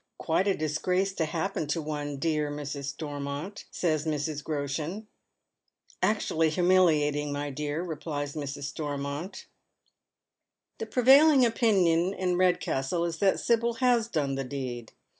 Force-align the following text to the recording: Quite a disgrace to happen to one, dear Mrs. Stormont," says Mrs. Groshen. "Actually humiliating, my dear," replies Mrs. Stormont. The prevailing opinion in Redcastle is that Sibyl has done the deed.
Quite 0.17 0.47
a 0.47 0.57
disgrace 0.57 1.13
to 1.13 1.25
happen 1.25 1.67
to 1.67 1.79
one, 1.79 2.17
dear 2.17 2.49
Mrs. 2.49 2.85
Stormont," 2.85 3.65
says 3.69 4.03
Mrs. 4.07 4.43
Groshen. 4.43 5.05
"Actually 6.01 6.49
humiliating, 6.49 7.31
my 7.31 7.51
dear," 7.51 7.83
replies 7.83 8.33
Mrs. 8.33 8.63
Stormont. 8.63 9.45
The 10.79 10.87
prevailing 10.87 11.45
opinion 11.45 12.15
in 12.15 12.35
Redcastle 12.35 13.05
is 13.05 13.19
that 13.19 13.39
Sibyl 13.39 13.75
has 13.75 14.07
done 14.07 14.33
the 14.33 14.43
deed. 14.43 14.91